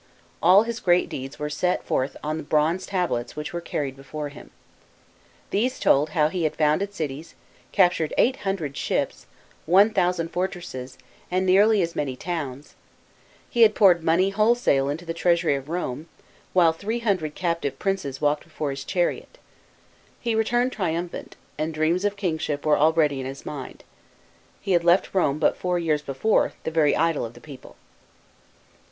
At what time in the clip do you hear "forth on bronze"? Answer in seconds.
1.83-2.87